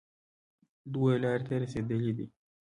[0.93, 2.25] دوه لارې ته رسېدلی دی